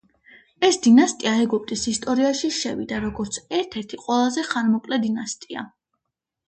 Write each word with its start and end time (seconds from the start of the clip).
ეს 0.69 0.79
დინასტია 0.85 1.33
ეგვიპტის 1.41 1.83
ისტორიაში 1.93 2.51
შევიდა 2.61 3.03
როგორც 3.05 3.41
ერთ-ერთი 3.61 4.03
ყველაზე 4.09 4.49
ხანმოკლე 4.53 5.03
დინასტია. 5.07 5.71